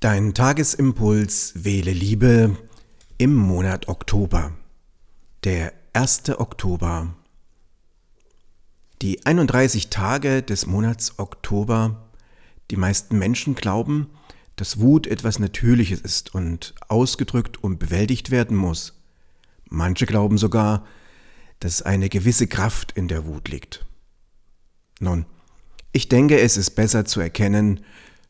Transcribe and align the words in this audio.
Dein 0.00 0.32
Tagesimpuls 0.32 1.64
wähle 1.64 1.90
Liebe 1.90 2.56
im 3.18 3.34
Monat 3.34 3.88
Oktober. 3.88 4.52
Der 5.42 5.72
1. 5.92 6.38
Oktober. 6.38 7.16
Die 9.02 9.26
31 9.26 9.90
Tage 9.90 10.44
des 10.44 10.66
Monats 10.66 11.18
Oktober. 11.18 12.10
Die 12.70 12.76
meisten 12.76 13.18
Menschen 13.18 13.56
glauben, 13.56 14.08
dass 14.54 14.78
Wut 14.78 15.08
etwas 15.08 15.40
Natürliches 15.40 16.00
ist 16.00 16.32
und 16.32 16.76
ausgedrückt 16.86 17.56
und 17.64 17.80
bewältigt 17.80 18.30
werden 18.30 18.56
muss. 18.56 19.02
Manche 19.68 20.06
glauben 20.06 20.38
sogar, 20.38 20.86
dass 21.58 21.82
eine 21.82 22.08
gewisse 22.08 22.46
Kraft 22.46 22.92
in 22.92 23.08
der 23.08 23.26
Wut 23.26 23.48
liegt. 23.48 23.84
Nun, 25.00 25.26
ich 25.90 26.08
denke, 26.08 26.38
es 26.38 26.56
ist 26.56 26.76
besser 26.76 27.04
zu 27.04 27.18
erkennen, 27.18 27.80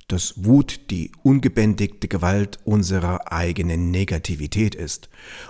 dass 0.09 0.45
Wut 0.45 0.91
die 0.91 1.13
ungebändigte 1.23 2.09
Gewalt 2.09 2.59
unserer 2.65 3.31
eigenen 3.31 3.91
Negativität 3.91 4.75
ist 4.75 5.09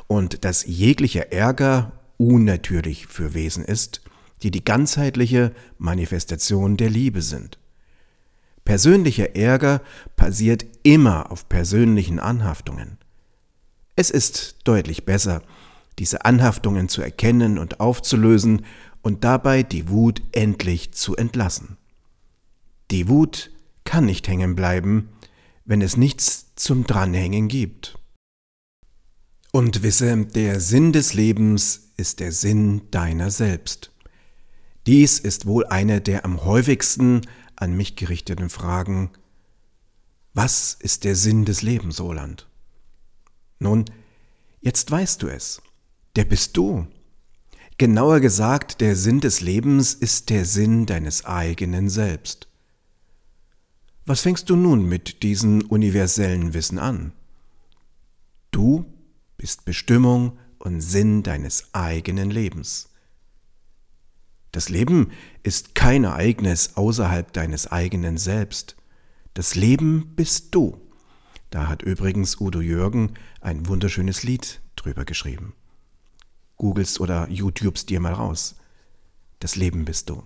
und 0.09 0.45
dass 0.45 0.67
jeglicher 0.67 1.33
Ärger 1.33 1.93
unnatürlich 2.17 3.07
für 3.07 3.35
Wesen 3.35 3.65
ist, 3.65 4.03
die 4.43 4.51
die 4.51 4.65
ganzheitliche 4.65 5.53
Manifestation 5.79 6.77
der 6.77 6.91
Liebe 6.91 7.23
sind. 7.23 7.59
Persönlicher 8.65 9.35
Ärger 9.35 9.81
basiert 10.17 10.67
immer 10.83 11.31
auf 11.31 11.49
persönlichen 11.49 12.19
Anhaftungen. 12.19 12.99
Es 13.97 14.11
ist 14.11 14.57
deutlich 14.65 15.05
besser, 15.05 15.43
diese 15.99 16.25
Anhaftungen 16.25 16.89
zu 16.89 17.01
erkennen 17.01 17.59
und 17.59 17.81
aufzulösen 17.81 18.67
und 19.03 19.25
dabei 19.25 19.63
die 19.63 19.89
Wut 19.89 20.23
endlich 20.33 20.93
zu 20.93 21.17
entlassen. 21.17 21.77
Die 22.91 23.09
Wut 23.09 23.51
kann 23.89 24.05
nicht 24.05 24.29
hängen 24.29 24.55
bleiben, 24.55 25.09
wenn 25.65 25.81
es 25.81 25.97
nichts 25.97 26.55
zum 26.57 26.87
Dranhängen 26.87 27.49
gibt. 27.49 27.99
Und 29.51 29.83
wisse, 29.83 30.27
der 30.27 30.61
Sinn 30.61 30.93
des 30.93 31.15
Lebens 31.15 31.93
ist 31.97 32.21
der 32.21 32.31
Sinn 32.33 32.83
deiner 32.91 33.31
selbst. 33.31 33.91
Dies 34.87 35.19
ist 35.19 35.47
wohl 35.47 35.65
eine 35.65 36.03
der 36.03 36.27
am 36.27 36.45
häufigsten 36.45 37.23
an 37.57 37.79
mich 37.79 37.97
gerichteten 37.97 38.51
Fragen. 38.51 39.11
Was 40.35 40.75
ist 40.79 41.05
der 41.05 41.17
Sinn 41.17 41.47
des 41.47 41.63
Lebens, 41.63 41.99
Roland? 41.99 42.47
Nun, 43.59 43.87
jetzt 44.61 44.91
weißt 44.91 45.23
du 45.23 45.29
es. 45.29 45.63
Der 46.15 46.27
bist 46.27 46.59
du. 46.59 46.87
Genauer 47.79 48.21
gesagt, 48.21 48.83
der 48.83 48.97
Sinn 48.97 49.21
des 49.21 49.41
Lebens 49.41 49.95
ist 49.95 50.29
der 50.29 50.45
Sinn 50.45 50.85
deines 50.85 51.25
eigenen 51.25 51.89
Selbst. 51.89 52.48
Was 54.09 54.23
fängst 54.23 54.49
du 54.49 54.57
nun 54.57 54.89
mit 54.89 55.23
diesem 55.23 55.61
universellen 55.67 56.55
Wissen 56.55 56.79
an? 56.79 57.13
Du 58.51 58.87
bist 59.37 59.67
Bestimmung 59.67 60.39
und 60.59 60.81
Sinn 60.81 61.23
deines 61.23 61.75
eigenen 61.75 62.31
Lebens. 62.31 62.89
Das 64.51 64.71
Leben 64.71 65.13
ist 65.43 65.75
kein 65.75 66.05
Ereignis 66.05 66.71
außerhalb 66.75 67.35
deines 67.35 67.71
eigenen 67.71 68.17
Selbst. 68.17 68.77
Das 69.35 69.55
Leben 69.55 70.15
bist 70.17 70.55
du. 70.55 70.81
Da 71.51 71.67
hat 71.67 71.83
übrigens 71.83 72.41
Udo 72.41 72.63
Jürgen 72.63 73.13
ein 73.43 73.69
wunderschönes 73.69 74.23
Lied 74.23 74.63
drüber 74.75 75.05
geschrieben. 75.05 75.53
Googlest 76.57 76.99
oder 77.01 77.29
YouTubest 77.29 77.91
dir 77.91 78.01
mal 78.01 78.15
raus. 78.15 78.57
Das 79.39 79.55
Leben 79.55 79.85
bist 79.85 80.09
du. 80.09 80.23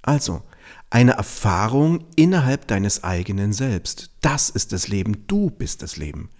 Also, 0.00 0.44
eine 0.90 1.12
Erfahrung 1.12 2.04
innerhalb 2.16 2.66
deines 2.68 3.04
eigenen 3.04 3.52
Selbst. 3.52 4.10
Das 4.20 4.50
ist 4.50 4.72
das 4.72 4.88
Leben, 4.88 5.26
du 5.26 5.50
bist 5.50 5.82
das 5.82 5.96
Leben. 5.96 6.30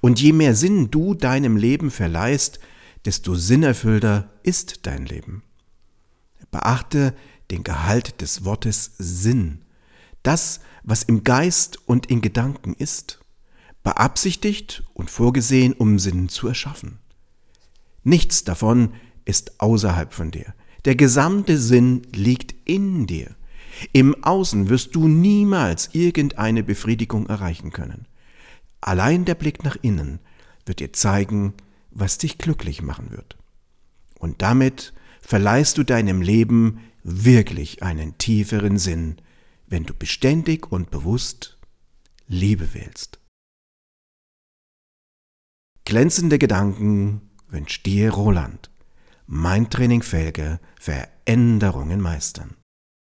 Und 0.00 0.20
je 0.20 0.32
mehr 0.32 0.54
Sinn 0.54 0.90
du 0.90 1.14
deinem 1.14 1.56
Leben 1.56 1.90
verleihst, 1.90 2.58
desto 3.04 3.34
sinnerfüllter 3.34 4.30
ist 4.42 4.86
dein 4.86 5.06
Leben. 5.06 5.42
Beachte 6.50 7.14
den 7.50 7.64
Gehalt 7.64 8.20
des 8.20 8.44
Wortes 8.44 8.92
Sinn. 8.98 9.62
Das, 10.22 10.60
was 10.82 11.02
im 11.02 11.24
Geist 11.24 11.78
und 11.86 12.06
in 12.06 12.20
Gedanken 12.20 12.74
ist, 12.74 13.20
beabsichtigt 13.82 14.82
und 14.94 15.10
vorgesehen, 15.10 15.74
um 15.74 15.98
Sinn 15.98 16.28
zu 16.28 16.48
erschaffen. 16.48 16.98
Nichts 18.02 18.44
davon 18.44 18.94
ist 19.24 19.60
außerhalb 19.60 20.12
von 20.12 20.30
dir. 20.30 20.54
Der 20.84 20.96
gesamte 20.96 21.58
Sinn 21.58 22.02
liegt 22.12 22.54
in 22.66 23.06
dir. 23.06 23.34
Im 23.92 24.22
Außen 24.22 24.68
wirst 24.68 24.94
du 24.94 25.08
niemals 25.08 25.90
irgendeine 25.94 26.62
Befriedigung 26.62 27.26
erreichen 27.26 27.70
können. 27.70 28.06
Allein 28.80 29.24
der 29.24 29.34
Blick 29.34 29.64
nach 29.64 29.76
innen 29.82 30.20
wird 30.66 30.80
dir 30.80 30.92
zeigen, 30.92 31.54
was 31.90 32.18
dich 32.18 32.38
glücklich 32.38 32.82
machen 32.82 33.10
wird. 33.10 33.36
Und 34.18 34.42
damit 34.42 34.92
verleihst 35.20 35.78
du 35.78 35.84
deinem 35.84 36.22
Leben 36.22 36.80
wirklich 37.02 37.82
einen 37.82 38.18
tieferen 38.18 38.78
Sinn, 38.78 39.16
wenn 39.66 39.84
du 39.84 39.94
beständig 39.94 40.70
und 40.70 40.90
bewusst 40.90 41.58
Liebe 42.26 42.74
wählst. 42.74 43.18
Glänzende 45.84 46.38
Gedanken 46.38 47.30
wünscht 47.48 47.84
dir 47.84 48.10
Roland. 48.10 48.70
Mein 49.26 49.68
Training 49.70 50.02
Felge 50.02 50.58
Veränderungen 50.80 52.00
meistern. 52.00 52.56